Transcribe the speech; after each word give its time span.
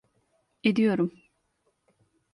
Ediyorum. 0.63 1.11